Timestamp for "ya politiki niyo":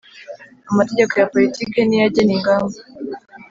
1.17-2.03